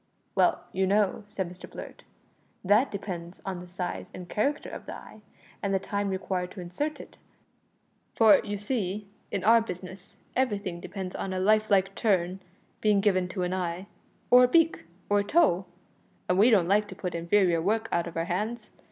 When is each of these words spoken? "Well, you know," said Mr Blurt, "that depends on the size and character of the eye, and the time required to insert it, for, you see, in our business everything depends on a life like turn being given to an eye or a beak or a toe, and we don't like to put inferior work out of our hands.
"Well, 0.33 0.63
you 0.73 0.87
know," 0.87 1.23
said 1.27 1.47
Mr 1.47 1.69
Blurt, 1.69 2.01
"that 2.65 2.89
depends 2.89 3.39
on 3.45 3.59
the 3.59 3.67
size 3.67 4.07
and 4.15 4.27
character 4.27 4.67
of 4.67 4.87
the 4.87 4.95
eye, 4.95 5.21
and 5.61 5.75
the 5.75 5.79
time 5.79 6.09
required 6.09 6.49
to 6.53 6.59
insert 6.59 6.99
it, 6.99 7.19
for, 8.15 8.41
you 8.43 8.57
see, 8.57 9.07
in 9.29 9.43
our 9.43 9.61
business 9.61 10.17
everything 10.35 10.79
depends 10.79 11.15
on 11.15 11.33
a 11.33 11.39
life 11.39 11.69
like 11.69 11.93
turn 11.93 12.39
being 12.81 12.99
given 12.99 13.27
to 13.27 13.43
an 13.43 13.53
eye 13.53 13.85
or 14.31 14.45
a 14.45 14.47
beak 14.47 14.85
or 15.07 15.19
a 15.19 15.23
toe, 15.23 15.67
and 16.27 16.39
we 16.39 16.49
don't 16.49 16.67
like 16.67 16.87
to 16.87 16.95
put 16.95 17.13
inferior 17.13 17.61
work 17.61 17.87
out 17.91 18.07
of 18.07 18.17
our 18.17 18.25
hands. 18.25 18.71